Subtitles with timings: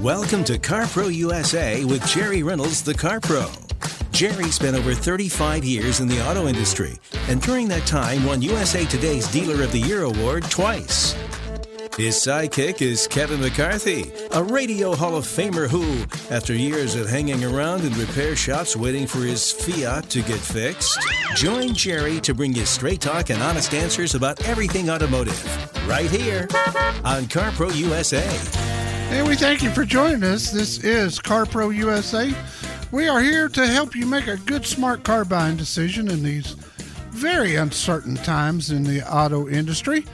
[0.00, 3.46] Welcome to CarPro USA with Jerry Reynolds, the Car Pro.
[4.10, 8.84] Jerry spent over 35 years in the auto industry and during that time won USA
[8.84, 11.14] Today's Dealer of the Year award twice.
[11.98, 17.44] His sidekick is Kevin McCarthy, a Radio Hall of Famer who, after years of hanging
[17.44, 20.98] around in repair shops waiting for his Fiat to get fixed,
[21.36, 25.38] joined Jerry to bring you straight talk and honest answers about everything automotive.
[25.86, 26.48] Right here
[27.04, 28.24] on CarPro USA.
[29.14, 30.50] And we thank you for joining us.
[30.50, 32.32] This is CarPro USA.
[32.90, 36.56] We are here to help you make a good, smart car buying decision in these
[37.10, 40.06] very uncertain times in the auto industry.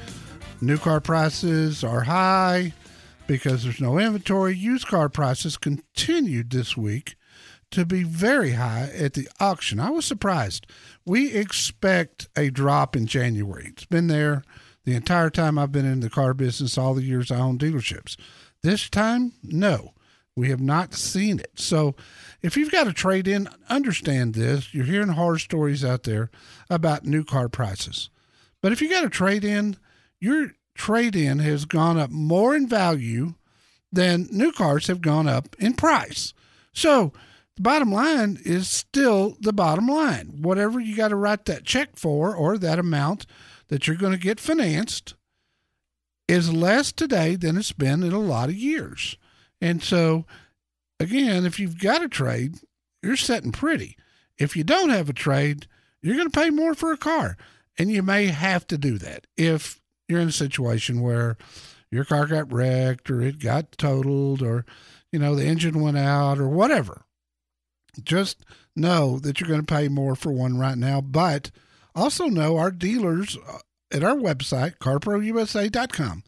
[0.60, 2.72] New car prices are high
[3.28, 4.56] because there's no inventory.
[4.56, 7.14] Used car prices continued this week
[7.70, 9.78] to be very high at the auction.
[9.78, 10.66] I was surprised.
[11.06, 13.68] We expect a drop in January.
[13.68, 14.42] It's been there
[14.84, 18.16] the entire time I've been in the car business, all the years I own dealerships.
[18.62, 19.92] This time, no,
[20.34, 21.52] we have not seen it.
[21.54, 21.94] So,
[22.42, 24.74] if you've got a trade in, understand this.
[24.74, 26.30] You're hearing horror stories out there
[26.68, 28.10] about new car prices.
[28.60, 29.76] But if you got a trade in,
[30.20, 33.34] your trade in has gone up more in value
[33.92, 36.34] than new cars have gone up in price.
[36.72, 37.12] So,
[37.56, 40.38] the bottom line is still the bottom line.
[40.42, 43.26] Whatever you got to write that check for or that amount
[43.66, 45.14] that you're going to get financed
[46.28, 49.16] is less today than it's been in a lot of years.
[49.60, 50.24] And so,
[51.00, 52.58] again, if you've got a trade,
[53.02, 53.96] you're setting pretty.
[54.36, 55.66] If you don't have a trade,
[56.00, 57.36] you're going to pay more for a car.
[57.76, 61.36] And you may have to do that if you're in a situation where
[61.91, 64.64] your car got wrecked or it got totaled or,
[65.12, 67.02] you know, the engine went out or whatever.
[68.02, 68.44] Just
[68.76, 71.00] know that you're going to pay more for one right now.
[71.00, 71.50] But
[71.94, 73.58] also know our dealers uh,
[73.91, 76.24] at our website, carprousa.com,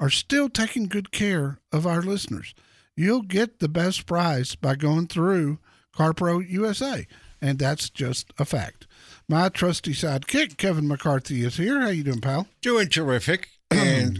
[0.00, 2.54] are still taking good care of our listeners.
[2.96, 5.58] You'll get the best price by going through
[5.96, 7.06] CarPro USA,
[7.40, 8.86] and that's just a fact.
[9.28, 11.80] My trusty sidekick, Kevin McCarthy, is here.
[11.80, 12.46] How you doing, pal?
[12.60, 14.18] Doing terrific, and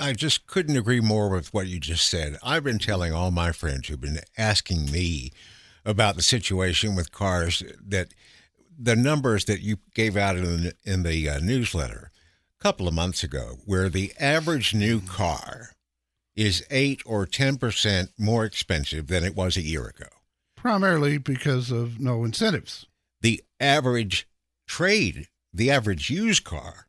[0.00, 2.36] I just couldn't agree more with what you just said.
[2.42, 5.32] I've been telling all my friends who've been asking me
[5.84, 8.14] about the situation with cars that
[8.78, 12.10] the numbers that you gave out in the, in the uh, newsletter
[12.60, 15.70] a couple of months ago, where the average new car
[16.36, 20.06] is 8 or 10% more expensive than it was a year ago.
[20.54, 22.86] Primarily because of no incentives.
[23.26, 24.28] The average
[24.68, 26.86] trade, the average used car,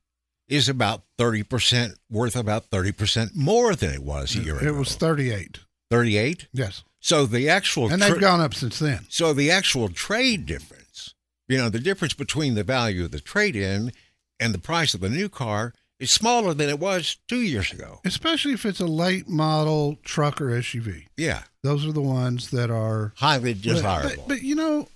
[0.47, 4.75] is about 30% worth about 30% more than it was a year it ago.
[4.75, 5.61] It was 38.
[5.89, 6.47] 38?
[6.53, 6.83] Yes.
[6.99, 9.07] So the actual And they've gone up since then.
[9.09, 11.15] So the actual trade difference,
[11.47, 13.91] you know, the difference between the value of the trade in
[14.39, 17.99] and the price of the new car is smaller than it was two years ago.
[18.05, 21.05] Especially if it's a late model truck or SUV.
[21.17, 21.45] Yeah.
[21.63, 24.25] Those are the ones that are highly desirable.
[24.27, 24.87] But, but you know,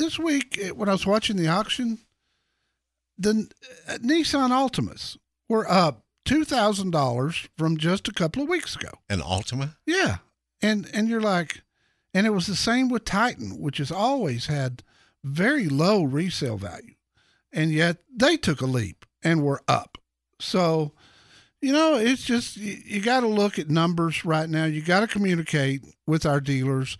[0.00, 1.98] this week eh, when I was watching the auction,
[3.16, 3.48] the
[3.88, 5.16] uh, Nissan Altimas
[5.48, 8.90] were up two thousand dollars from just a couple of weeks ago.
[9.08, 9.76] An Altima?
[9.86, 10.18] Yeah,
[10.60, 11.62] and and you're like,
[12.12, 14.82] and it was the same with Titan, which has always had
[15.22, 16.94] very low resale value,
[17.52, 19.98] and yet they took a leap and were up.
[20.40, 20.92] So,
[21.60, 24.64] you know, it's just you, you got to look at numbers right now.
[24.64, 26.96] You got to communicate with our dealers.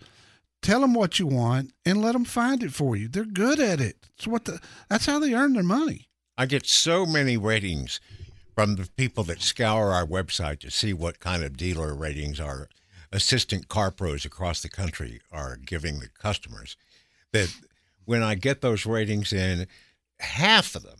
[0.61, 3.07] Tell them what you want and let them find it for you.
[3.07, 4.07] They're good at it.
[4.15, 4.59] It's what the
[4.89, 6.07] that's how they earn their money.
[6.37, 7.99] I get so many ratings
[8.55, 12.69] from the people that scour our website to see what kind of dealer ratings our
[13.11, 16.77] assistant car pros across the country are giving the customers
[17.31, 17.53] that
[18.05, 19.67] when I get those ratings in,
[20.19, 20.99] half of them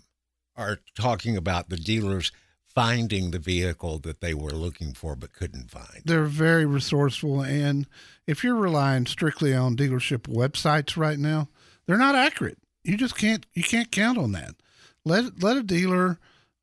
[0.55, 2.31] are talking about the dealer's
[2.73, 6.01] finding the vehicle that they were looking for but couldn't find.
[6.05, 7.41] They're very resourceful.
[7.41, 7.85] And
[8.31, 11.49] if you're relying strictly on dealership websites right now,
[11.85, 12.57] they're not accurate.
[12.81, 14.55] You just can't you can't count on that.
[15.03, 16.17] Let let a dealer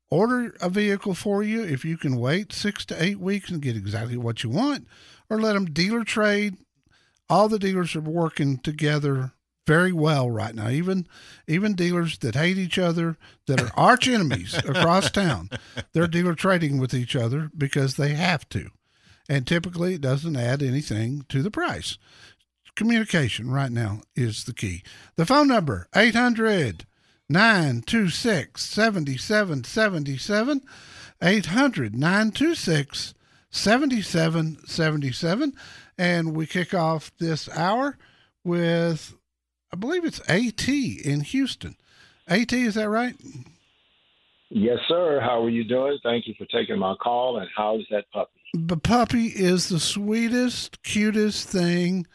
[0.09, 3.77] order a vehicle for you if you can wait six to eight weeks and get
[3.77, 4.87] exactly what you want,
[5.29, 6.57] or let them dealer trade.
[7.29, 9.33] All the dealers are working together
[9.67, 10.69] very well right now.
[10.69, 11.07] Even
[11.47, 15.51] even dealers that hate each other, that are arch enemies across town,
[15.93, 18.71] they're dealer trading with each other because they have to.
[19.29, 21.97] And typically it doesn't add anything to the price.
[22.75, 24.83] Communication right now is the key.
[25.15, 26.85] The phone number 800
[27.29, 30.61] 926 7777
[31.21, 33.13] 800 926
[33.51, 35.53] 7777
[35.97, 37.97] and we kick off this hour
[38.43, 39.15] with
[39.71, 41.75] I believe it's AT in Houston.
[42.27, 43.15] AT, is that right?
[44.49, 45.19] Yes, sir.
[45.21, 45.99] How are you doing?
[46.01, 47.37] Thank you for taking my call.
[47.37, 48.38] And how's that puppy?
[48.53, 52.07] The puppy is the sweetest, cutest thing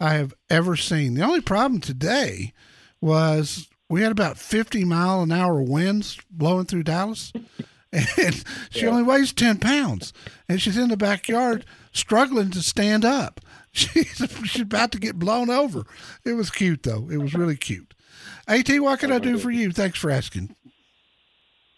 [0.00, 1.14] I have ever seen.
[1.14, 2.52] The only problem today
[3.00, 7.32] was we had about 50 mile an hour winds blowing through Dallas.
[7.90, 8.88] And she yeah.
[8.88, 10.12] only weighs 10 pounds.
[10.46, 13.40] And she's in the backyard struggling to stand up.
[13.72, 15.84] She's, she's about to get blown over.
[16.24, 17.08] It was cute, though.
[17.10, 17.94] It was really cute.
[18.48, 19.70] AT, what can oh, I do for you?
[19.70, 20.54] Thanks for asking.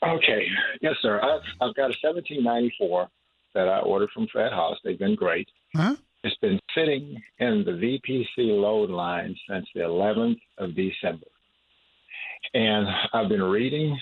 [0.03, 0.47] Okay.
[0.81, 1.21] Yes, sir.
[1.21, 3.09] I've, I've got a 1794
[3.55, 4.79] that I ordered from Fred Haas.
[4.85, 5.49] They've been great.
[5.75, 5.97] Huh?
[6.23, 11.27] It's been sitting in the VPC load line since the 11th of December.
[12.55, 13.99] And I've been reading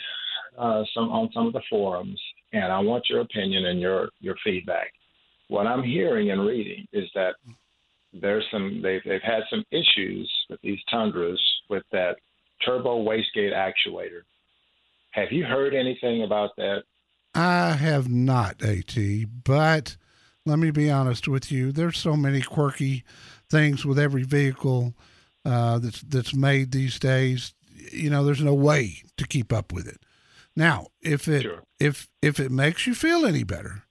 [0.58, 2.20] uh, some on some of the forums,
[2.52, 4.92] and I want your opinion and your, your feedback.
[5.48, 7.34] What I'm hearing and reading is that
[8.12, 12.16] there's some they've they've had some issues with these Tundras with that
[12.64, 14.22] turbo wastegate actuator.
[15.12, 16.82] Have you heard anything about that?
[17.38, 18.96] I have not, AT,
[19.44, 19.96] but
[20.44, 21.70] let me be honest with you.
[21.70, 23.04] There's so many quirky
[23.48, 24.94] things with every vehicle
[25.44, 27.54] uh, that's that's made these days.
[27.92, 29.98] You know, there's no way to keep up with it.
[30.56, 31.62] Now, if it sure.
[31.78, 33.84] if if it makes you feel any better,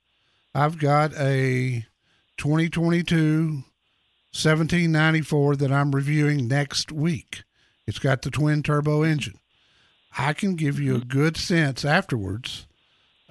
[0.53, 1.85] I've got a
[2.37, 3.63] 2022
[4.33, 7.43] 1794 that I'm reviewing next week.
[7.87, 9.39] It's got the twin turbo engine.
[10.17, 12.66] I can give you a good sense afterwards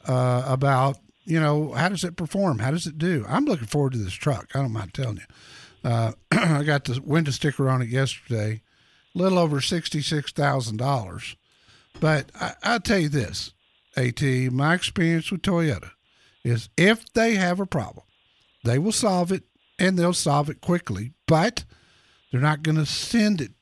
[0.07, 2.59] uh, about, you know, how does it perform?
[2.59, 3.25] How does it do?
[3.29, 4.49] I'm looking forward to this truck.
[4.55, 5.91] I don't mind telling you.
[5.91, 8.63] Uh, I got the window sticker on it yesterday,
[9.15, 11.37] a little over $66,000.
[12.01, 13.53] But I, I'll tell you this,
[13.97, 14.23] AT,
[14.53, 15.91] my experience with Toyota
[16.45, 18.05] is if they have a problem,
[18.65, 19.45] they will solve it
[19.79, 21.13] and they'll solve it quickly.
[21.27, 21.65] But
[22.31, 23.53] they're not going to send it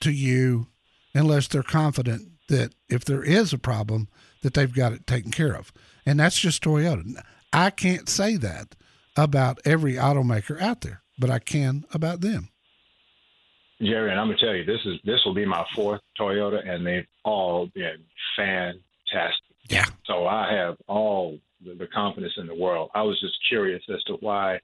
[0.00, 0.68] to you
[1.14, 4.08] unless they're confident that if there is a problem,
[4.42, 5.72] that they've got it taken care of.
[6.06, 7.22] And that's just Toyota.
[7.52, 8.74] I can't say that
[9.16, 12.50] about every automaker out there, but I can about them.
[13.80, 16.84] Jerry, and I'm gonna tell you, this is this will be my fourth Toyota, and
[16.84, 18.04] they've all been
[18.36, 19.44] fantastic.
[19.68, 19.84] Yeah.
[20.06, 22.90] So I have all the, the confidence in the world.
[22.94, 24.58] I was just curious as to why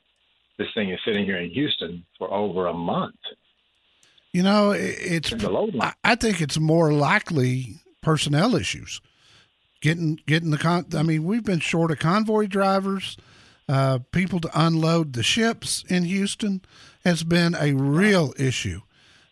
[0.59, 3.15] this thing is sitting here in Houston for over a month.
[4.33, 5.33] You know, it's.
[6.03, 9.01] I think it's more likely personnel issues.
[9.85, 10.87] Getting getting the con.
[10.97, 13.19] I mean, we've been short of convoy drivers,
[13.69, 16.63] uh, people to unload the ships in Houston
[17.05, 18.81] has been a real issue.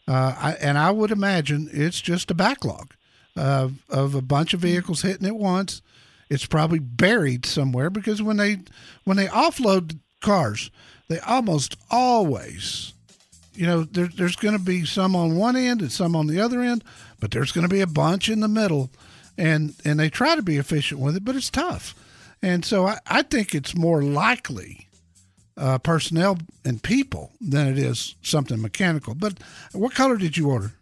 [0.06, 2.92] Uh, I, and I would imagine it's just a backlog
[3.35, 5.80] of of a bunch of vehicles hitting at once.
[6.28, 8.59] It's probably buried somewhere because when they
[9.04, 10.71] when they offload cars,
[11.09, 12.92] they almost always,
[13.54, 16.42] you know, there, there's going to be some on one end and some on the
[16.42, 16.85] other end,
[17.21, 18.90] but there's going to be a bunch in the middle,
[19.36, 21.94] and and they try to be efficient with it, but it's tough,
[22.42, 24.88] and so I, I think it's more likely.
[25.54, 29.14] Uh, personnel and people than it is something mechanical.
[29.14, 29.34] But
[29.72, 30.72] what color did you order?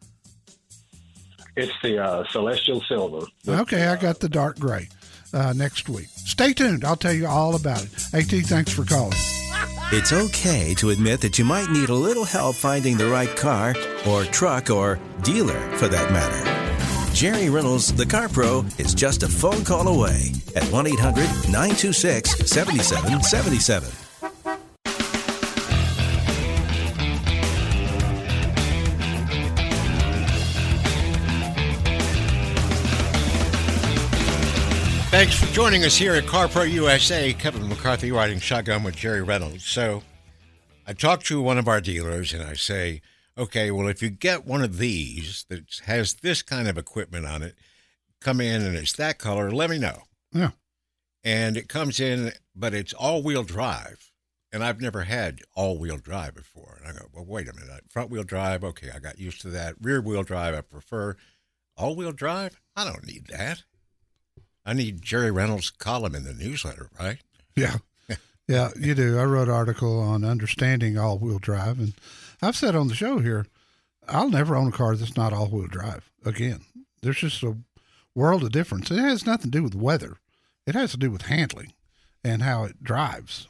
[1.56, 3.26] It's the uh, celestial silver.
[3.48, 4.88] Okay, I got the dark gray.
[5.32, 6.08] Uh, next week.
[6.08, 6.84] Stay tuned.
[6.84, 8.14] I'll tell you all about it.
[8.14, 9.12] AT, thanks for calling.
[9.92, 13.74] It's okay to admit that you might need a little help finding the right car
[14.08, 16.59] or truck or dealer for that matter.
[17.20, 22.50] Jerry Reynolds, the Car Pro, is just a phone call away at 1 800 926
[22.50, 23.90] 7777.
[35.10, 37.34] Thanks for joining us here at CarPro USA.
[37.34, 39.66] Kevin McCarthy riding shotgun with Jerry Reynolds.
[39.66, 40.02] So
[40.86, 43.02] I talked to one of our dealers and I say,
[43.40, 47.42] okay, well, if you get one of these that has this kind of equipment on
[47.42, 47.56] it,
[48.20, 50.02] come in and it's that color, let me know.
[50.32, 50.50] Yeah.
[51.24, 54.12] and it comes in, but it's all wheel drive.
[54.52, 56.78] And I've never had all wheel drive before.
[56.80, 57.84] And I go, well, wait a minute.
[57.88, 59.74] Front wheel drive, okay, I got used to that.
[59.80, 61.16] Rear wheel drive, I prefer.
[61.76, 63.62] All wheel drive, I don't need that.
[64.64, 67.18] I need Jerry Reynolds' column in the newsletter, right?
[67.56, 67.76] Yeah.
[68.48, 69.16] Yeah, you do.
[69.16, 71.92] I wrote an article on understanding all wheel drive, and
[72.42, 73.46] I've said on the show here,
[74.08, 76.10] I'll never own a car that's not all wheel drive.
[76.24, 76.60] Again,
[77.02, 77.56] there's just a
[78.14, 78.90] world of difference.
[78.90, 80.16] It has nothing to do with weather,
[80.66, 81.72] it has to do with handling
[82.24, 83.48] and how it drives.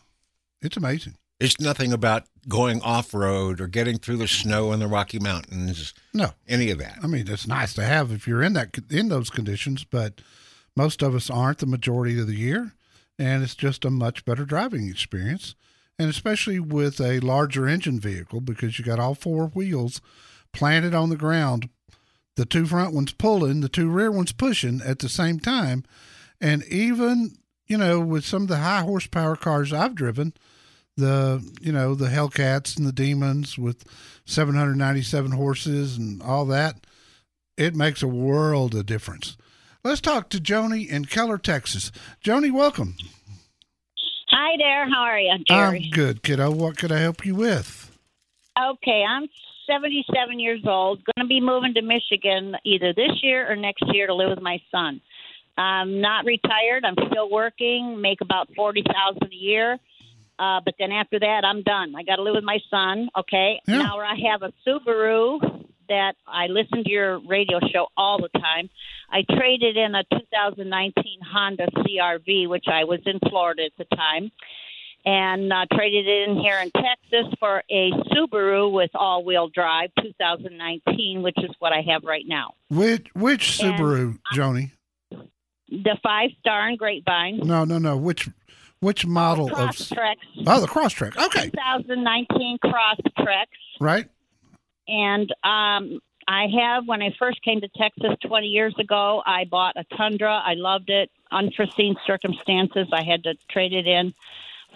[0.63, 1.17] It's amazing.
[1.41, 5.95] It's nothing about going off road or getting through the snow in the Rocky Mountains.
[6.13, 6.99] No, any of that.
[7.03, 10.21] I mean, it's nice to have if you're in that in those conditions, but
[10.77, 12.73] most of us aren't the majority of the year
[13.21, 15.55] and it's just a much better driving experience.
[16.01, 20.01] And especially with a larger engine vehicle, because you got all four wheels
[20.51, 21.69] planted on the ground,
[22.37, 25.85] the two front ones pulling, the two rear ones pushing at the same time.
[26.41, 30.33] And even, you know, with some of the high horsepower cars I've driven,
[30.97, 33.85] the, you know, the Hellcats and the Demons with
[34.25, 36.87] 797 horses and all that,
[37.59, 39.37] it makes a world of difference.
[39.85, 41.93] Let's talk to Joni in Keller, Texas.
[42.25, 42.97] Joni, welcome.
[44.43, 44.89] Hi there.
[44.89, 45.83] How are you, Jerry?
[45.85, 46.51] I'm good, kiddo.
[46.51, 47.91] What could I help you with?
[48.59, 49.29] Okay, I'm
[49.67, 51.05] 77 years old.
[51.05, 54.41] Going to be moving to Michigan either this year or next year to live with
[54.41, 55.03] my son.
[55.59, 56.87] I'm not retired.
[56.87, 58.01] I'm still working.
[58.01, 59.75] Make about forty thousand a year.
[60.39, 61.95] Uh, but then after that, I'm done.
[61.95, 63.11] I got to live with my son.
[63.19, 63.61] Okay.
[63.69, 63.83] Yeah.
[63.83, 68.71] Now I have a Subaru that I listen to your radio show all the time.
[69.11, 74.31] I traded in a 2019 Honda CRV, which I was in Florida at the time,
[75.05, 81.23] and uh, traded it in here in Texas for a Subaru with all-wheel drive 2019,
[81.23, 82.55] which is what I have right now.
[82.69, 84.71] Which which Subaru, Joni?
[85.11, 87.41] The five star and Grapevine.
[87.43, 87.97] No, no, no.
[87.97, 88.29] Which
[88.79, 89.71] which model of?
[89.71, 90.17] Crosstrek.
[90.47, 91.17] Oh, the Crosstrek.
[91.27, 93.47] Okay, 2019 Crosstrek.
[93.81, 94.09] right.
[94.91, 99.77] And um, I have, when I first came to Texas 20 years ago, I bought
[99.77, 100.43] a Tundra.
[100.45, 101.11] I loved it.
[101.31, 104.15] Unforeseen circumstances, I had to trade it in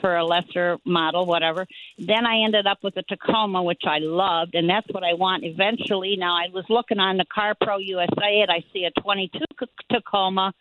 [0.00, 1.66] for a lesser model, whatever.
[1.98, 5.44] Then I ended up with a Tacoma, which I loved, and that's what I want
[5.44, 6.16] eventually.
[6.16, 9.66] Now, I was looking on the Car Pro USA, and I see a 22 C-
[9.90, 10.52] Tacoma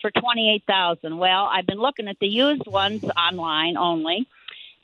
[0.00, 4.26] for 28000 Well, I've been looking at the used ones online only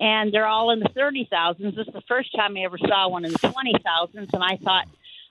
[0.01, 1.77] and they're all in the thirty thousands.
[1.77, 4.57] This is the first time I ever saw one in the twenty thousands, and I
[4.57, 4.87] thought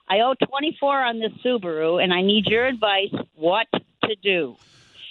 [0.08, 4.56] I owe twenty four on this Subaru, and I need your advice what to do.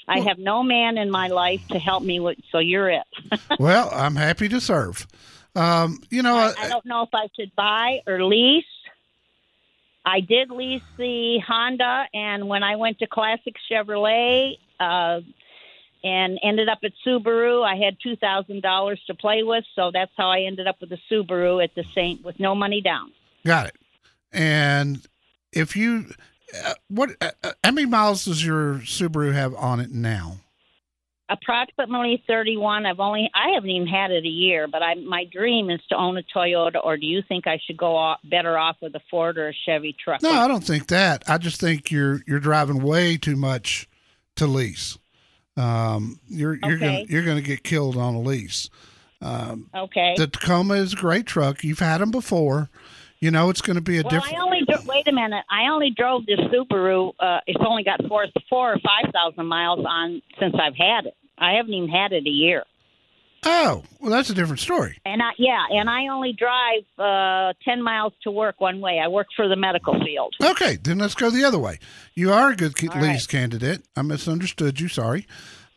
[0.07, 3.07] I have no man in my life to help me with, so you're it.
[3.59, 5.07] well, I'm happy to serve.
[5.55, 8.65] Um, you know, I, I don't know if I should buy or lease.
[10.05, 15.21] I did lease the Honda, and when I went to Classic Chevrolet, uh,
[16.03, 17.63] and ended up at Subaru.
[17.63, 20.91] I had two thousand dollars to play with, so that's how I ended up with
[20.91, 23.11] a Subaru at the Saint with no money down.
[23.45, 23.75] got it.
[24.31, 25.05] And
[25.51, 26.05] if you,
[26.65, 30.37] uh, what, uh, uh, how many miles does your Subaru have on it now?
[31.29, 32.85] Approximately thirty-one.
[32.85, 35.95] I've only I haven't even had it a year, but I my dream is to
[35.95, 36.83] own a Toyota.
[36.83, 39.53] Or do you think I should go off, better off with a Ford or a
[39.65, 40.21] Chevy truck?
[40.21, 41.23] No, I don't think that.
[41.27, 43.87] I just think you're you're driving way too much
[44.35, 44.97] to lease.
[45.55, 48.69] Um, you're you're gonna you're gonna get killed on a lease.
[49.21, 50.15] Um, Okay.
[50.17, 51.63] the Tacoma is a great truck.
[51.63, 52.69] You've had them before.
[53.19, 54.35] You know it's going to be a well, different.
[54.37, 55.45] I only wait a minute.
[55.49, 57.13] I only drove this Subaru.
[57.17, 61.15] Uh, it's only got four four or five thousand miles on since I've had it.
[61.37, 62.65] I haven't even had it a year.
[63.45, 64.97] Oh, well, that's a different story.
[65.05, 68.99] And I, yeah, and I only drive uh, ten miles to work one way.
[69.03, 70.33] I work for the medical field.
[70.41, 71.79] Okay, then let's go the other way.
[72.15, 73.27] You are a good lease right.
[73.27, 73.81] candidate.
[73.95, 74.87] I misunderstood you.
[74.87, 75.27] Sorry.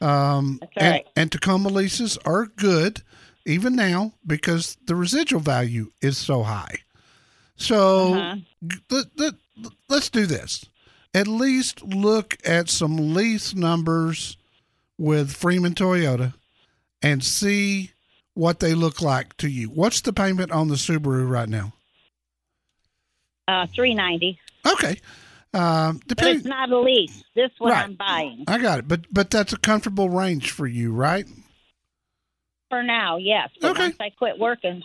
[0.00, 1.06] Um, That's and, right.
[1.16, 3.02] and Tacoma leases are good
[3.46, 6.78] even now because the residual value is so high.
[7.56, 8.36] So Uh-huh.
[8.90, 9.34] let, let,
[9.88, 10.66] let's do this.
[11.14, 14.36] At least look at some lease numbers
[14.98, 16.34] with Freeman Toyota
[17.06, 17.92] and see
[18.34, 19.68] what they look like to you.
[19.68, 21.72] What's the payment on the Subaru right now?
[23.48, 25.00] Uh, Three ninety, Okay.
[25.54, 27.22] Um, but depending, it's not a lease.
[27.34, 27.84] This one Right.
[27.84, 31.26] I'm buying I got it, but but that's a comfortable range for you, right?
[32.68, 33.16] for now.
[33.16, 33.82] Yes, but Okay.
[33.84, 34.82] once I quit working,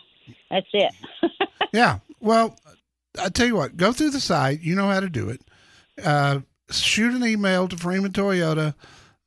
[0.50, 0.94] that's it.
[1.74, 2.00] Yeah.
[2.20, 2.58] Well,
[3.18, 4.60] I tell you what, go through the site.
[4.62, 5.42] You know how to do it.
[6.04, 8.76] Uh, shoot an email to Freeman Toyota.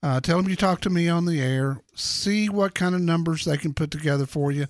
[0.04, 1.80] Uh, tell them you talked to me on the air.
[1.94, 4.66] See what kind of numbers they can put together for you.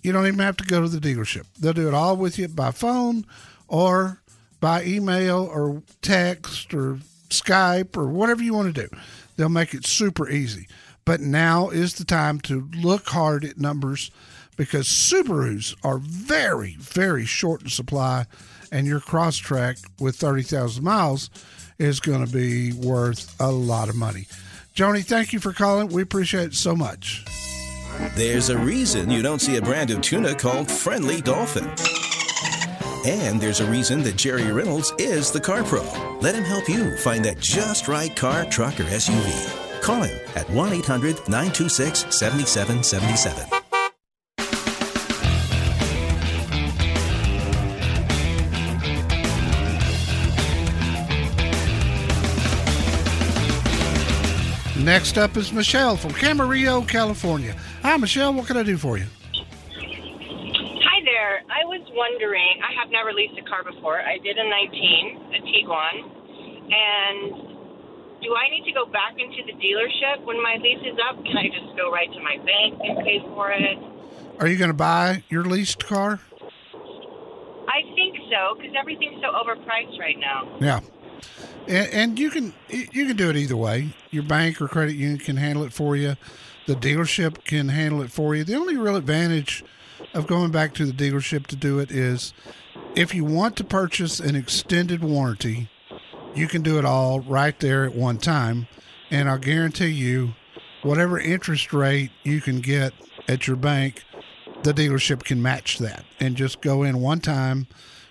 [0.00, 1.46] You don't even have to go to the dealership.
[1.58, 3.26] They'll do it all with you by phone
[3.66, 4.22] or
[4.60, 7.00] by email or text or
[7.30, 8.96] Skype or whatever you want to do.
[9.36, 10.68] They'll make it super easy.
[11.04, 14.12] But now is the time to look hard at numbers
[14.56, 18.26] because Subarus are very, very short in supply,
[18.70, 21.28] and your Crosstrek with 30,000 miles
[21.80, 24.28] is going to be worth a lot of money.
[24.74, 25.88] Joni, thank you for calling.
[25.88, 27.24] We appreciate it so much.
[28.14, 31.68] There's a reason you don't see a brand of tuna called Friendly Dolphin.
[33.06, 35.82] And there's a reason that Jerry Reynolds is the Car Pro.
[36.20, 39.82] Let him help you find that just right car, truck, or SUV.
[39.82, 43.59] Call him at 1 800 926 7777.
[54.90, 57.54] Next up is Michelle from Camarillo, California.
[57.82, 58.34] Hi, Michelle.
[58.34, 59.06] What can I do for you?
[59.30, 61.46] Hi there.
[61.46, 64.02] I was wondering, I have never leased a car before.
[64.02, 65.94] I did a 19, a Tiguan,
[66.74, 67.30] and
[68.18, 71.24] do I need to go back into the dealership when my lease is up?
[71.24, 73.78] Can I just go right to my bank and pay for it?
[74.40, 76.18] Are you going to buy your leased car?
[77.68, 80.58] I think so, because everything's so overpriced right now.
[80.58, 80.80] Yeah.
[81.66, 83.94] And, and you can you can do it either way.
[84.10, 86.16] Your bank or credit union can handle it for you.
[86.66, 88.44] The dealership can handle it for you.
[88.44, 89.64] The only real advantage
[90.14, 92.32] of going back to the dealership to do it is
[92.94, 95.68] if you want to purchase an extended warranty,
[96.34, 98.68] you can do it all right there at one time.
[99.10, 100.34] And I'll guarantee you,
[100.82, 102.92] whatever interest rate you can get
[103.28, 104.04] at your bank,
[104.62, 106.04] the dealership can match that.
[106.20, 107.66] And just go in one time,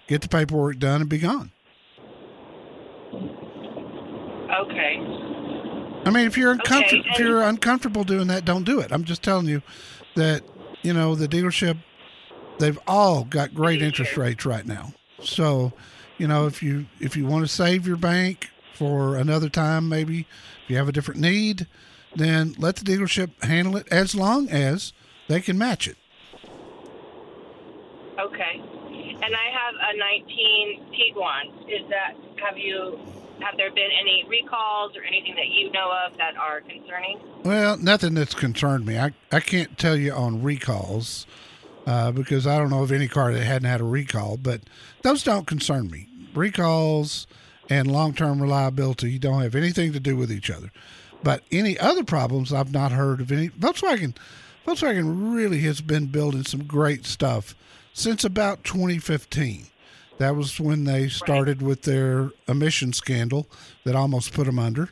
[0.07, 1.51] get the paperwork done, and be gone.
[4.59, 4.97] Okay.
[6.05, 8.91] I mean, if you're uncomfortable, Okay, if you're uncomfortable doing that, don't do it.
[8.91, 9.61] I'm just telling you
[10.15, 10.43] that
[10.81, 11.77] you know the dealership,
[12.57, 14.93] they've all got great interest rates right now.
[15.21, 15.73] So,
[16.17, 20.27] you know, if you if you want to save your bank for another time, maybe
[20.63, 21.67] if you have a different need,
[22.15, 24.93] then let the dealership handle it as long as
[25.27, 25.97] they can match it.
[28.19, 28.61] Okay.
[29.21, 31.69] And I have a 19 Tiguan.
[31.69, 32.99] Is that, have you,
[33.41, 37.19] have there been any recalls or anything that you know of that are concerning?
[37.43, 38.97] Well, nothing that's concerned me.
[38.97, 41.25] I, I can't tell you on recalls
[41.85, 44.61] uh, because I don't know of any car that hadn't had a recall, but
[45.01, 46.07] those don't concern me.
[46.33, 47.27] Recalls
[47.69, 50.71] and long term reliability don't have anything to do with each other.
[51.23, 53.49] But any other problems, I've not heard of any.
[53.49, 54.15] Volkswagen,
[54.65, 57.55] Volkswagen really has been building some great stuff
[57.93, 59.67] since about 2015.
[60.19, 63.47] That was when they started with their emission scandal
[63.85, 64.89] that almost put them under.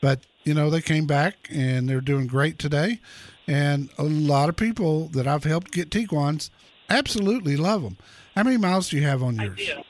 [0.00, 2.98] But, you know, they came back and they're doing great today.
[3.46, 6.50] And a lot of people that I've helped get Tiguan's
[6.88, 7.98] absolutely love them.
[8.34, 9.58] How many miles do you have on I yours?
[9.58, 9.82] do.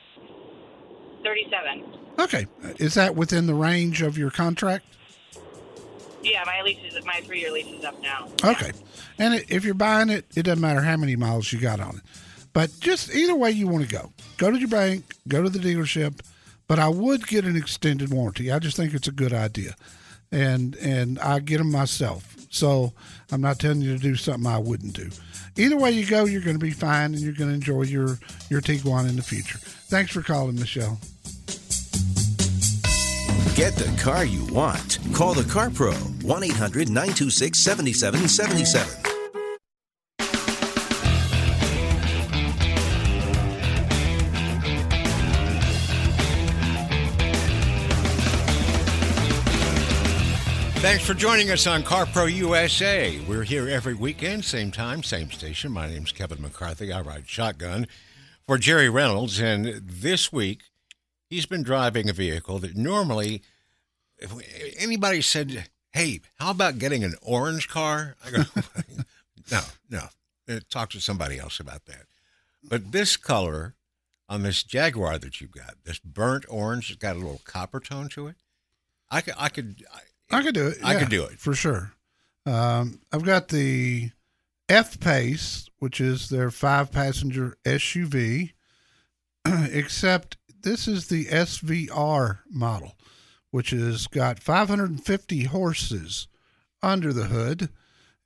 [1.23, 1.85] 37.
[2.19, 2.47] Okay.
[2.79, 4.87] Is that within the range of your contract?
[6.23, 8.29] Yeah, my lease is, my three year lease is up now.
[8.45, 8.73] Okay.
[9.19, 12.03] And if you're buying it, it doesn't matter how many miles you got on it.
[12.53, 15.59] But just either way you want to go, go to your bank, go to the
[15.59, 16.21] dealership.
[16.67, 18.53] But I would get an extended warranty.
[18.53, 19.75] I just think it's a good idea,
[20.31, 22.37] and and I get them myself.
[22.51, 22.93] So
[23.33, 25.11] I'm not telling you to do something I wouldn't do.
[25.57, 28.19] Either way you go, you're going to be fine, and you're going to enjoy your
[28.49, 29.59] your Tiguan in the future.
[29.59, 31.01] Thanks for calling, Michelle.
[33.57, 34.99] Get the car you want.
[35.13, 39.10] Call the Car Pro 1 800 926 7777.
[50.81, 53.19] Thanks for joining us on CarPro USA.
[53.29, 55.73] We're here every weekend, same time, same station.
[55.73, 56.91] My name's Kevin McCarthy.
[56.91, 57.87] I ride shotgun
[58.47, 60.63] for Jerry Reynolds, and this week
[61.29, 63.43] he's been driving a vehicle that normally,
[64.17, 64.33] if
[64.79, 68.43] anybody said, "Hey, how about getting an orange car?" I go,
[69.51, 70.05] "No, no."
[70.49, 72.07] Uh, Talk to somebody else about that.
[72.65, 73.75] But this color
[74.31, 78.09] on this Jaguar that you've got, this burnt orange, it's got a little copper tone
[78.11, 78.37] to it.
[79.11, 79.85] I could, I could,
[80.31, 80.79] I could do it.
[80.83, 81.39] I yeah, could do it.
[81.39, 81.93] for sure.
[82.47, 84.11] Um, I've got the
[84.69, 88.53] F Pace, which is their five passenger SUV,
[89.47, 92.97] except this is the SVR model,
[93.51, 96.29] which has got 550 horses
[96.83, 97.71] under the hood.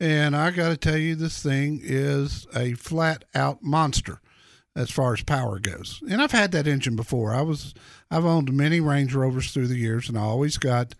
[0.01, 4.21] And I got to tell you, this thing is a flat out monster
[4.77, 6.03] as far as power goes.
[6.09, 7.33] And I've had that engine before.
[7.33, 7.75] I was
[8.11, 10.95] I've owned many Range Rovers through the years, and I always got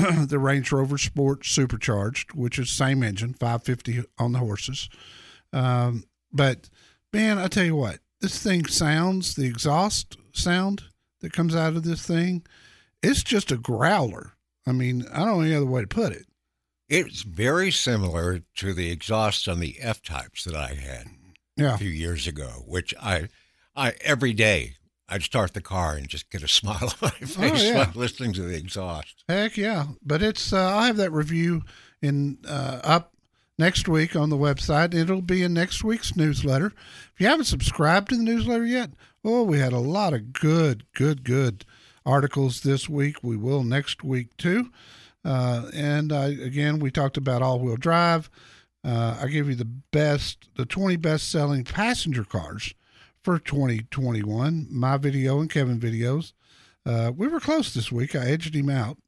[0.28, 4.88] the Range Rover Sport Supercharged, which is same engine, 550 on the horses.
[5.52, 6.68] Um, but
[7.12, 10.84] man, I tell you what, this thing sounds the exhaust sound
[11.20, 12.44] that comes out of this thing.
[13.02, 14.32] It's just a growler.
[14.66, 16.26] I mean, I don't know any other way to put it.
[16.88, 21.06] It's very similar to the exhaust on the F types that I had
[21.56, 21.74] Yeah.
[21.74, 23.28] a few years ago, which I,
[23.76, 24.74] I every day
[25.10, 27.76] I'd start the car and just get a smile on my face Oh, yeah.
[27.78, 29.24] while listening to the exhaust.
[29.28, 29.86] Heck yeah.
[30.04, 31.62] But it's, uh, I'll have that review
[32.00, 33.12] in, uh, up
[33.58, 34.94] next week on the website.
[34.94, 36.72] It'll be in next week's newsletter.
[37.12, 38.90] If you haven't subscribed to the newsletter yet,
[39.24, 41.64] oh, we had a lot of good, good, good
[42.06, 43.16] articles this week.
[43.22, 44.70] We will next week too.
[45.24, 48.30] Uh, and uh, again, we talked about all wheel drive.
[48.82, 52.72] Uh, I give you the best, the 20 best selling passenger cars
[53.22, 54.66] for 2021.
[54.70, 56.32] My video and Kevin videos.
[56.86, 58.14] Uh, we were close this week.
[58.14, 58.98] I edged him out.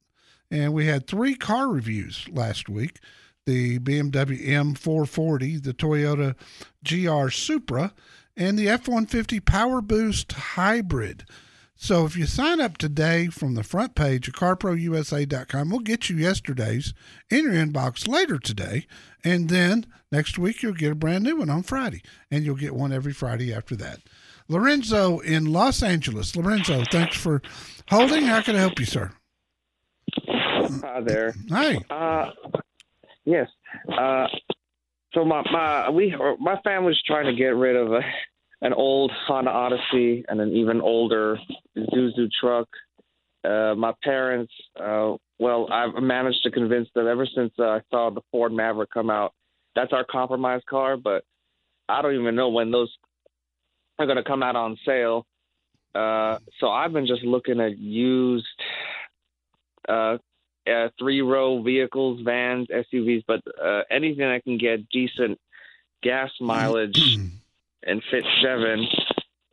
[0.51, 2.99] And we had three car reviews last week
[3.45, 6.37] the BMW M440, the Toyota
[6.85, 7.93] GR Supra,
[8.37, 11.25] and the F 150 Power Boost Hybrid.
[11.83, 16.17] So if you sign up today from the front page of carprousa.com, we'll get you
[16.17, 16.95] yesterday's
[17.29, 18.87] in your inbox later today.
[19.25, 22.01] And then next week, you'll get a brand new one on Friday.
[22.31, 23.99] And you'll get one every Friday after that.
[24.47, 26.37] Lorenzo in Los Angeles.
[26.37, 27.43] Lorenzo, thanks for
[27.91, 28.27] holding.
[28.27, 29.11] How can I help you, sir?
[30.25, 31.35] Hi there.
[31.51, 31.79] Hi.
[31.91, 32.31] Uh,
[33.25, 33.49] yes.
[33.93, 34.29] Uh,
[35.15, 38.03] so my my we my family's trying to get rid of a,
[38.63, 41.39] an old Honda Odyssey and an even older
[41.77, 42.69] Isuzu truck.
[43.45, 48.11] Uh, my parents, uh, well, I've managed to convince them ever since uh, I saw
[48.11, 49.35] the Ford Maverick come out.
[49.75, 51.25] That's our compromise car, but
[51.89, 52.97] I don't even know when those
[53.99, 55.27] are going to come out on sale.
[55.93, 58.47] Uh, so I've been just looking at used
[59.89, 60.19] uh,
[60.71, 65.41] uh, three row vehicles, vans, SUVs, but uh, anything that can get decent
[66.01, 67.19] gas mileage
[67.85, 68.87] and fit seven.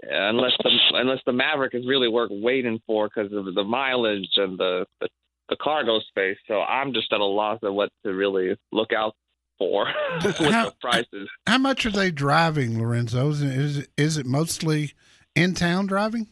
[0.01, 4.57] Unless the unless the Maverick is really worth waiting for because of the mileage and
[4.57, 5.09] the, the
[5.49, 9.13] the cargo space, so I'm just at a loss of what to really look out
[9.57, 9.87] for
[10.23, 11.29] with How- the prices.
[11.45, 13.29] How much are they driving, Lorenzo?
[13.31, 14.93] Is it, is it, is it mostly
[15.35, 16.27] in town driving?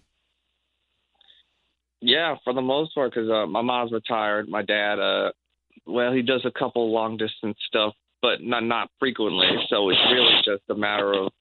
[2.00, 4.48] Yeah, for the most part, because uh, my mom's retired.
[4.48, 5.32] My dad, uh,
[5.86, 9.48] well, he does a couple long distance stuff, but not not frequently.
[9.70, 11.32] So it's really just a matter of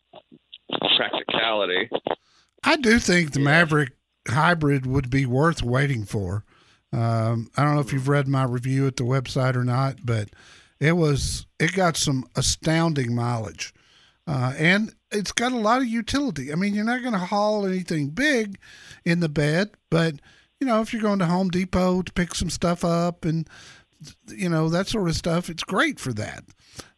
[0.96, 1.90] practicality.
[2.64, 3.92] I do think the Maverick
[4.28, 6.44] hybrid would be worth waiting for.
[6.92, 10.30] Um, I don't know if you've read my review at the website or not, but
[10.80, 13.74] it was it got some astounding mileage,
[14.26, 16.52] uh, and it's got a lot of utility.
[16.52, 18.58] I mean, you're not going to haul anything big
[19.04, 20.14] in the bed, but
[20.60, 23.48] you know, if you're going to Home Depot to pick some stuff up and
[24.28, 26.44] you know that sort of stuff, it's great for that.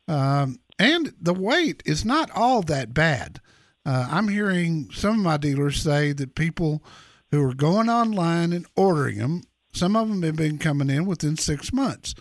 [0.06, 3.40] Um, and the weight is not all that bad.
[3.88, 6.84] Uh, I'm hearing some of my dealers say that people
[7.30, 11.38] who are going online and ordering them, some of them have been coming in within
[11.38, 12.14] six months,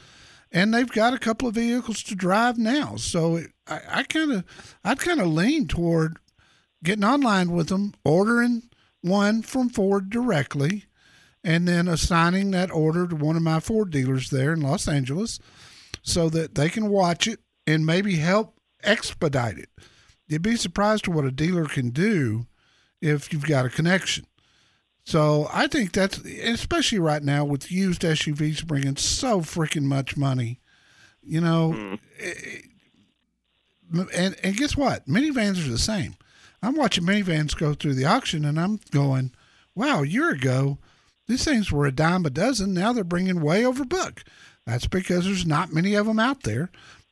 [0.50, 2.96] and they've got a couple of vehicles to drive now.
[2.96, 4.46] So it, I, kind of,
[4.86, 6.20] I'd kind of lean toward
[6.86, 8.70] getting online with them, ordering
[9.02, 10.86] one from Ford directly,
[11.44, 15.38] and then assigning that order to one of my Ford dealers there in Los Angeles,
[16.02, 19.70] so that they can watch it and maybe help expedite it.
[20.28, 22.48] You'd be surprised at what a dealer can do
[23.02, 24.26] if you've got a connection.
[25.06, 30.60] So I think that's especially right now with used SUVs bringing so freaking much money.
[31.24, 32.34] You know, eh,
[34.14, 35.08] and and guess what?
[35.08, 36.16] Minivans are the same.
[36.62, 39.32] I'm watching minivans go through the auction, and I'm going,
[39.76, 40.04] "Wow!
[40.04, 40.78] A year ago,
[41.28, 42.74] these things were a dime a dozen.
[42.74, 44.24] Now they're bringing way over book."
[44.66, 46.70] That's because there's not many of them out there.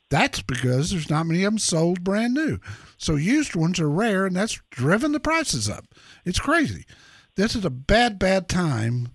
[0.08, 2.58] That's because there's not many of them sold brand new.
[2.96, 5.86] So used ones are rare, and that's driven the prices up.
[6.24, 6.84] It's crazy.
[7.34, 9.08] This is a bad, bad time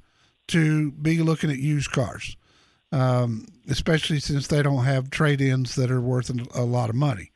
[0.50, 2.36] to be looking at used cars,
[2.92, 7.32] um, especially since they don't have trade-ins that are worth a lot of money.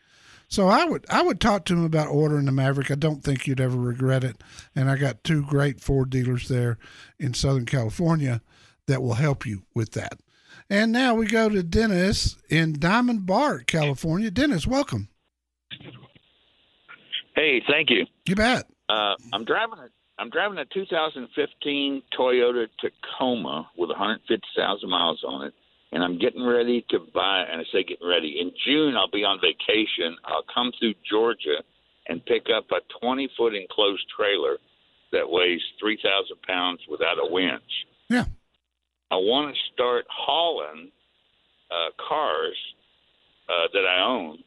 [0.47, 2.91] So I would I would talk to him about ordering the Maverick.
[2.91, 4.43] I don't think you'd ever regret it.
[4.75, 6.77] And I got two great Ford dealers there
[7.17, 8.41] in Southern California
[8.87, 10.19] that will help you with that.
[10.69, 14.31] And now we go to Dennis in Diamond Bar, California.
[14.31, 15.09] Dennis, welcome.
[17.35, 18.05] Hey, thank you.
[18.25, 18.65] You bet.
[18.89, 25.53] Uh, I'm driving a I'm driving a 2015 Toyota Tacoma with 150,000 miles on it,
[25.91, 27.43] and I'm getting ready to buy.
[27.51, 28.95] And I say getting ready in June.
[28.95, 30.15] I'll be on vacation.
[30.23, 31.63] I'll come through Georgia
[32.07, 34.57] and pick up a 20 foot enclosed trailer
[35.11, 37.63] that weighs 3,000 pounds without a winch.
[38.09, 38.25] Yeah.
[39.15, 40.91] I want to start hauling
[41.71, 42.57] uh, cars
[43.47, 44.39] uh, that I own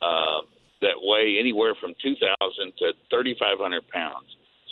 [0.00, 0.40] uh,
[0.80, 4.26] that weigh anywhere from 2,000 to 3,500 pounds.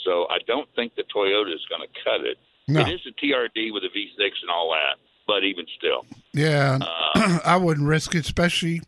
[0.04, 2.38] So I don't think the Toyota is going to cut it.
[2.68, 2.80] No.
[2.80, 7.38] It is a TRD with a V6 and all that, but even still, Yeah, Uh,
[7.44, 8.80] I wouldn't risk it, especially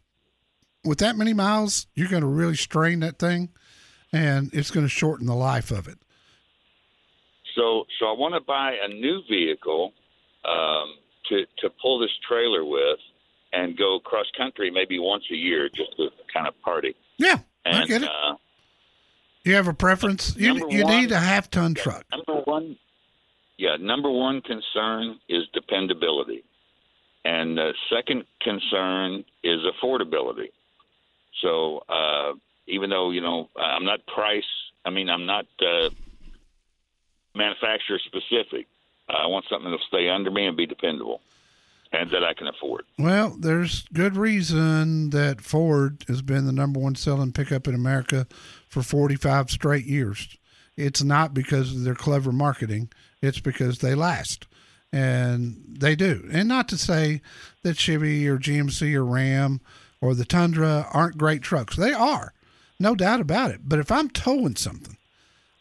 [0.84, 1.86] with that many miles.
[1.94, 3.50] You're going to really strain that thing,
[4.12, 5.98] and it's going to shorten the life of it.
[7.54, 9.92] so so I want to buy a new vehicle
[10.48, 10.94] um,
[11.28, 12.98] to to pull this trailer with
[13.52, 16.94] and go cross country maybe once a year just to kind of party.
[17.18, 18.08] Yeah, and, I get it.
[18.08, 18.34] Uh,
[19.44, 20.34] You have a preference?
[20.36, 22.04] You, you one- need a half ton truck.
[22.10, 22.76] Number one,
[23.56, 26.44] yeah, number one concern is dependability,
[27.24, 30.50] and the second concern is affordability.
[31.42, 32.32] So uh,
[32.66, 34.44] even though you know I'm not price,
[34.84, 35.90] I mean I'm not uh,
[37.34, 38.66] manufacturer specific.
[39.08, 41.20] Uh, I want something that'll stay under me and be dependable,
[41.92, 42.84] and that I can afford.
[42.98, 48.26] Well, there's good reason that Ford has been the number one selling pickup in America
[48.68, 50.36] for 45 straight years.
[50.76, 52.90] It's not because of their clever marketing,
[53.22, 54.46] it's because they last.
[54.92, 56.28] And they do.
[56.32, 57.20] And not to say
[57.62, 59.60] that Chevy or GMC or Ram
[60.00, 61.76] or the Tundra aren't great trucks.
[61.76, 62.32] They are.
[62.78, 63.60] No doubt about it.
[63.64, 64.96] But if I'm towing something,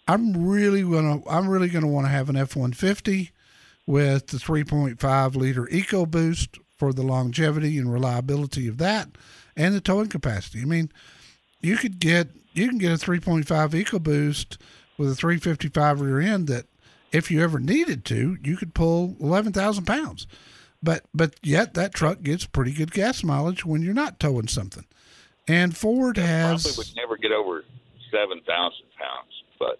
[0.08, 3.32] I'm really gonna I'm really gonna want to have an F one fifty
[3.88, 9.10] with the 3.5 liter EcoBoost for the longevity and reliability of that,
[9.56, 10.62] and the towing capacity.
[10.62, 10.92] I mean,
[11.62, 14.58] you could get you can get a 3.5 EcoBoost
[14.98, 16.66] with a 355 rear end that,
[17.12, 20.28] if you ever needed to, you could pull 11,000 pounds.
[20.84, 24.86] But but yet that truck gets pretty good gas mileage when you're not towing something.
[25.48, 27.64] And Ford has Probably would never get over
[28.12, 29.80] seven thousand pounds, but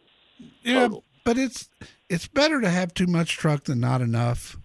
[0.64, 0.90] Yeah,
[1.26, 1.68] but it's
[2.10, 4.56] it's better to have too much truck than not enough.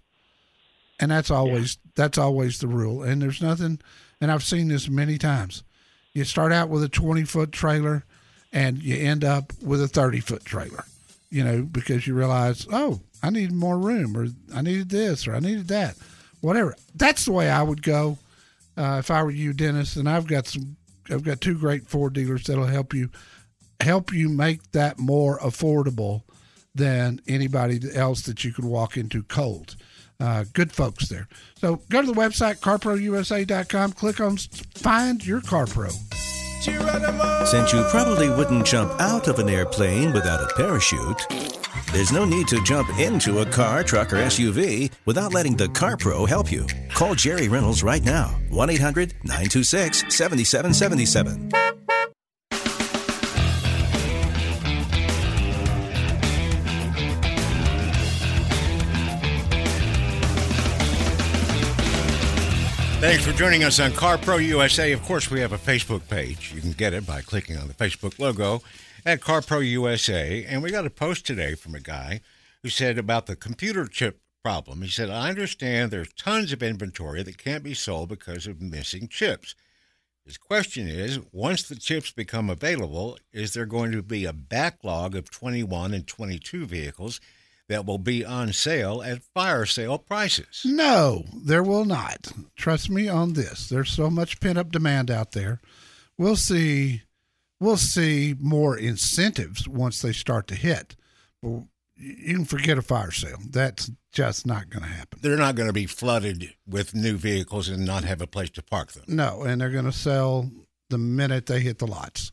[1.00, 3.02] And that's always that's always the rule.
[3.02, 3.80] And there's nothing
[4.20, 5.64] and I've seen this many times.
[6.12, 8.04] You start out with a 20 foot trailer
[8.52, 10.84] and you end up with a 30 foot trailer.
[11.30, 15.34] You know, because you realize, "Oh, I need more room or I needed this or
[15.34, 15.96] I needed that."
[16.40, 16.74] Whatever.
[16.94, 18.18] That's the way I would go
[18.76, 20.76] uh, if I were you, Dennis, and I've got some
[21.08, 23.10] I've got two great Ford dealers that'll help you
[23.80, 26.22] help you make that more affordable
[26.74, 29.76] than anybody else that you could walk into cold.
[30.18, 31.28] Uh, good folks there.
[31.56, 34.36] So go to the website, carprousa.com, click on
[34.74, 35.88] Find Your Car Pro.
[36.60, 41.26] Since you probably wouldn't jump out of an airplane without a parachute,
[41.90, 45.96] there's no need to jump into a car, truck, or SUV without letting the Car
[45.96, 46.66] Pro help you.
[46.90, 51.59] Call Jerry Reynolds right now, 1 800 926 7777.
[63.10, 64.92] Thanks for joining us on Car Pro USA.
[64.92, 66.52] Of course, we have a Facebook page.
[66.54, 68.62] You can get it by clicking on the Facebook logo
[69.04, 70.44] at Car Pro USA.
[70.44, 72.20] And we got a post today from a guy
[72.62, 74.82] who said about the computer chip problem.
[74.82, 79.08] He said, I understand there's tons of inventory that can't be sold because of missing
[79.08, 79.56] chips.
[80.24, 85.16] His question is once the chips become available, is there going to be a backlog
[85.16, 87.20] of 21 and 22 vehicles
[87.70, 90.62] that will be on sale at fire sale prices?
[90.64, 92.32] No, there will not.
[92.56, 93.68] Trust me on this.
[93.68, 95.60] There's so much pent up demand out there.
[96.18, 97.02] We'll see.
[97.60, 100.96] We'll see more incentives once they start to hit.
[101.42, 101.62] But
[101.96, 103.38] you can forget a fire sale.
[103.48, 105.20] That's just not going to happen.
[105.22, 108.62] They're not going to be flooded with new vehicles and not have a place to
[108.64, 109.04] park them.
[109.06, 110.50] No, and they're going to sell
[110.88, 112.32] the minute they hit the lots.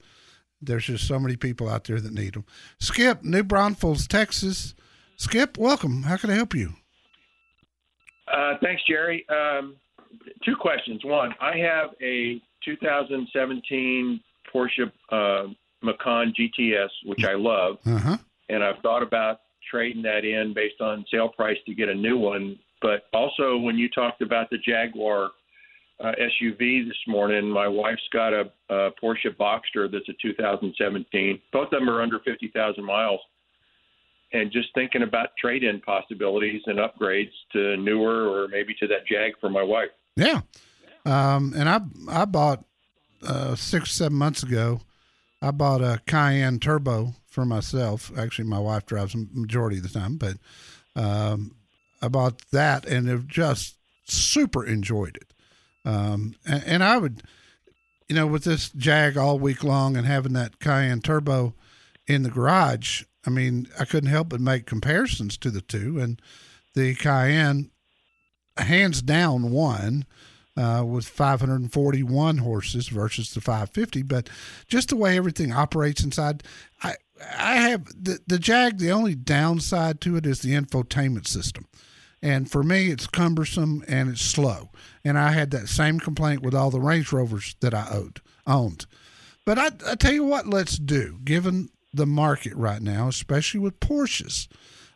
[0.61, 2.45] There's just so many people out there that need them.
[2.79, 4.73] Skip, New Braunfels, Texas.
[5.17, 6.03] Skip, welcome.
[6.03, 6.73] How can I help you?
[8.31, 9.25] Uh, thanks, Jerry.
[9.29, 9.75] Um,
[10.45, 11.03] two questions.
[11.03, 14.19] One, I have a 2017
[14.53, 15.47] Porsche uh,
[15.81, 18.17] Macan GTS, which I love, Uh huh.
[18.49, 22.17] and I've thought about trading that in based on sale price to get a new
[22.17, 22.57] one.
[22.81, 25.31] But also, when you talked about the Jaguar
[25.99, 31.41] uh, SUV this morning, my wife's got a, a Porsche Boxster that's a 2017.
[31.51, 33.19] Both of them are under 50,000 miles
[34.33, 39.33] and just thinking about trade-in possibilities and upgrades to newer or maybe to that Jag
[39.39, 39.89] for my wife.
[40.15, 40.41] Yeah.
[41.05, 42.65] Um, and I I bought
[43.25, 44.81] uh, six seven months ago.
[45.41, 48.11] I bought a Cayenne Turbo for myself.
[48.17, 50.37] Actually, my wife drives the majority of the time, but
[50.95, 51.55] um,
[52.01, 55.33] I bought that and have just super enjoyed it.
[55.85, 57.23] Um, and, and I would,
[58.09, 61.53] you know, with this Jag all week long and having that Cayenne Turbo
[62.07, 65.99] in the garage, I mean, I couldn't help but make comparisons to the two.
[65.99, 66.21] And
[66.73, 67.71] the Cayenne,
[68.57, 70.05] hands down, won
[70.55, 74.01] uh, with 541 horses versus the 550.
[74.03, 74.29] But
[74.69, 76.41] just the way everything operates inside,
[76.81, 76.95] I
[77.37, 78.77] I have the the Jag.
[78.77, 81.67] The only downside to it is the infotainment system.
[82.21, 84.71] And for me, it's cumbersome and it's slow.
[85.03, 88.85] And I had that same complaint with all the Range Rovers that I owed, owned.
[89.45, 93.79] But I, I tell you what, let's do, given the market right now, especially with
[93.79, 94.47] Porsches.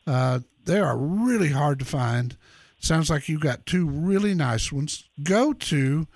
[0.08, 2.38] Uh, they are really hard to find.
[2.80, 5.10] Sounds like you've got two really nice ones.
[5.22, 6.08] Go to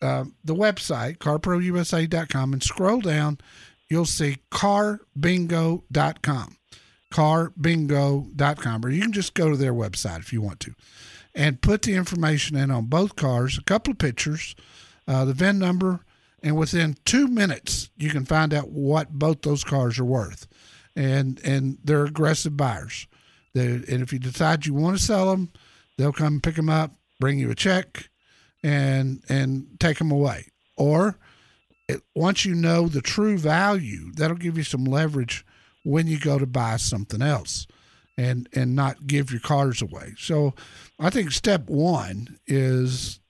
[0.00, 3.38] uh, the website, carprousa.com, and scroll down.
[3.88, 6.56] You'll see carbingo.com.
[7.12, 8.84] Carbingo.com.
[8.84, 10.74] Or you can just go to their website if you want to
[11.34, 14.54] and put the information in on both cars, a couple of pictures,
[15.06, 16.00] uh, the VIN number,
[16.42, 20.46] and within two minutes you can find out what both those cars are worth.
[20.96, 23.06] And and they're aggressive buyers.
[23.54, 25.52] They, and if you decide you want to sell them,
[25.96, 28.08] they'll come pick them up, bring you a check,
[28.62, 30.46] and and take them away.
[30.76, 31.18] Or
[31.88, 35.44] it, once you know the true value, that'll give you some leverage
[35.84, 37.66] when you go to buy something else,
[38.16, 40.14] and and not give your cars away.
[40.18, 40.54] So,
[40.98, 43.20] I think step one is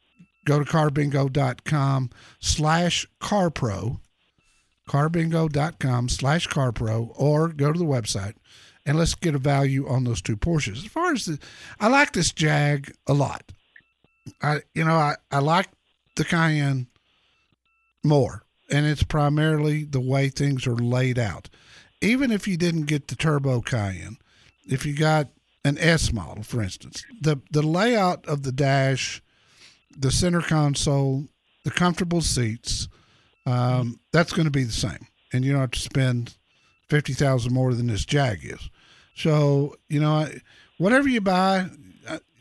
[0.48, 4.00] go to carbingo.com slash carpro
[4.88, 8.34] carbingo.com slash carpro or go to the website
[8.84, 10.78] and let's get a value on those two Porsches.
[10.78, 11.38] As far as the,
[11.78, 13.52] I like this Jag a lot.
[14.42, 15.68] I, you know, I, I like
[16.16, 16.86] the Cayenne
[18.02, 21.48] more, and it's primarily the way things are laid out.
[22.00, 24.16] Even if you didn't get the turbo Cayenne,
[24.66, 25.28] if you got
[25.64, 29.22] an S model, for instance, the the layout of the dash,
[29.98, 31.26] the center console,
[31.64, 32.88] the comfortable seats,
[33.46, 36.36] um, that's going to be the same, and you don't have to spend
[36.88, 38.70] fifty thousand more than this Jag is.
[39.14, 40.28] So you know,
[40.78, 41.66] whatever you buy,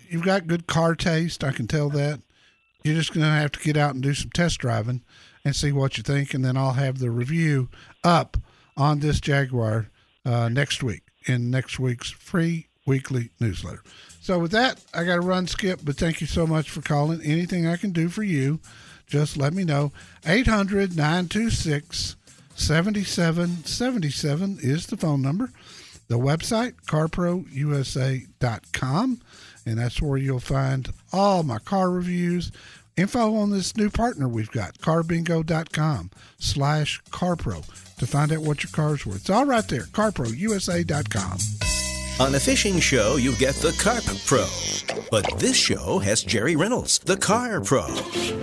[0.09, 1.43] you've got good car taste.
[1.43, 2.21] I can tell that.
[2.83, 5.03] You're just going to have to get out and do some test driving
[5.43, 7.69] and see what you think, and then I'll have the review
[8.03, 8.37] up
[8.77, 9.89] on this Jaguar
[10.25, 13.83] uh, next week in next week's free weekly newsletter.
[14.21, 15.81] So with that, I got to run, Skip.
[15.83, 17.21] But thank you so much for calling.
[17.21, 18.59] Anything I can do for you,
[19.05, 19.91] just let me know.
[20.25, 22.15] 800 926
[22.55, 25.51] 7777 is the phone number.
[26.07, 29.21] The website, carprousa.com,
[29.65, 32.51] and that's where you'll find all my car reviews,
[32.95, 37.65] info on this new partner we've got, carbingo.com slash carpro
[37.97, 39.17] to find out what your car's worth.
[39.17, 41.66] It's all right there, carprousa.com.
[42.19, 44.47] On a fishing show, you get the Carp Pro.
[45.11, 47.85] But this show has Jerry Reynolds, the Car Pro.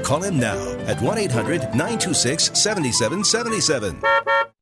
[0.05, 4.54] Call him now at 1 800 926 7777.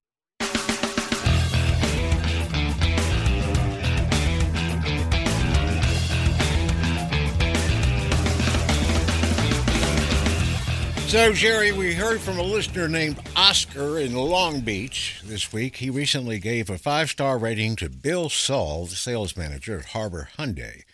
[11.13, 15.77] So, Jerry, we heard from a listener named Oscar in Long Beach this week.
[15.77, 20.31] He recently gave a five star rating to Bill Saul, the sales manager at Harbor
[20.39, 20.85] Hyundai.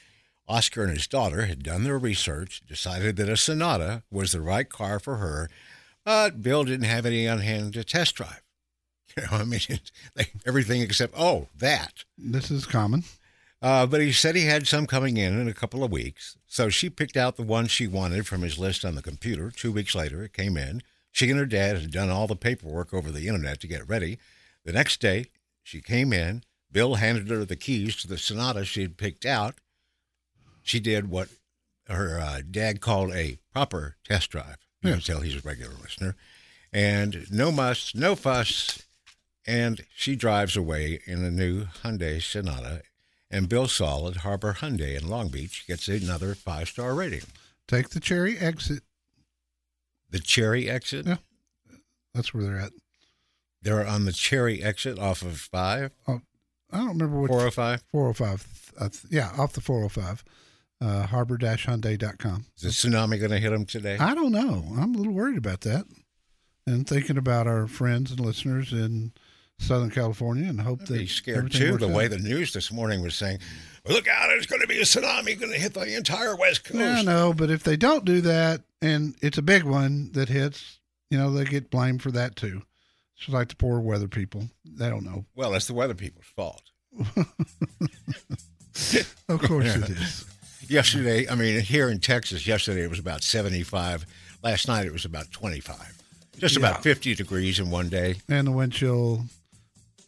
[0.48, 4.68] Oscar and his daughter had done their research, decided that a Sonata was the right
[4.68, 5.48] car for her,
[6.04, 8.42] but Bill didn't have any on hand to test drive.
[9.16, 9.60] You know, I mean,
[10.14, 12.02] they, everything except, oh, that.
[12.18, 13.04] This is common.
[13.60, 16.36] Uh, but he said he had some coming in in a couple of weeks.
[16.46, 19.50] So she picked out the one she wanted from his list on the computer.
[19.50, 20.82] Two weeks later, it came in.
[21.10, 24.18] She and her dad had done all the paperwork over the internet to get ready.
[24.64, 25.26] The next day,
[25.62, 26.44] she came in.
[26.70, 29.56] Bill handed her the keys to the Sonata she had picked out.
[30.62, 31.28] She did what
[31.88, 34.58] her uh, dad called a proper test drive.
[34.82, 36.14] You can tell he's a regular listener.
[36.72, 38.82] And no muss, no fuss.
[39.46, 42.82] And she drives away in a new Hyundai Sonata
[43.30, 47.22] and Bill at Harbor Hyundai in Long Beach gets another five star rating.
[47.66, 48.82] Take the cherry exit.
[50.10, 51.06] The cherry exit?
[51.06, 51.16] Yeah.
[52.14, 52.72] That's where they're at.
[53.60, 55.92] They're on the cherry exit off of five?
[56.06, 56.20] Oh,
[56.72, 57.82] I don't remember what 405?
[57.90, 58.72] 405.
[58.80, 60.24] Uh, yeah, off the 405.
[60.80, 62.46] Uh, harbor-hyundai.com.
[62.56, 63.98] Is the tsunami going to hit them today?
[63.98, 64.64] I don't know.
[64.78, 65.86] I'm a little worried about that.
[66.66, 69.12] And thinking about our friends and listeners in
[69.58, 71.76] Southern California and hope I'd that be scared too.
[71.78, 73.38] The way the news this morning was saying,
[73.88, 74.28] "Look out!
[74.28, 77.02] There's going to be a tsunami going to hit the entire West Coast." Yeah, I
[77.02, 80.78] know, but if they don't do that and it's a big one that hits,
[81.10, 82.62] you know, they get blamed for that too.
[83.18, 84.48] It's like the poor weather people.
[84.64, 85.24] They don't know.
[85.34, 86.62] Well, it's the weather people's fault.
[89.28, 89.78] Of course Yeah.
[89.84, 90.24] it is.
[90.68, 94.06] Yesterday, I mean, here in Texas, yesterday it was about 75.
[94.42, 95.76] Last night it was about 25.
[96.38, 96.60] Just Yeah.
[96.68, 98.16] about 50 degrees in one day.
[98.28, 99.24] And the wind chill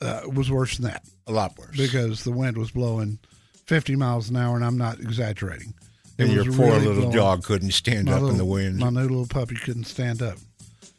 [0.00, 1.02] uh, was worse than that.
[1.26, 1.76] A lot worse.
[1.76, 3.18] Because the wind was blowing
[3.66, 5.74] 50 miles an hour, and I'm not exaggerating.
[6.18, 7.16] It And your poor really little blowing.
[7.16, 8.78] dog couldn't stand My up in the wind.
[8.78, 10.38] My new little puppy couldn't stand up.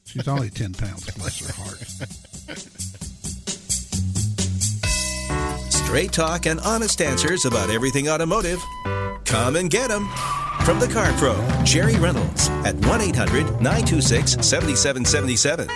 [0.05, 1.77] She's only 10 pounds, bless her heart.
[5.71, 8.59] Straight talk and honest answers about everything automotive.
[9.25, 10.07] Come and get them.
[10.63, 15.67] From the Car Pro, Jerry Reynolds at 1 800 926 7777.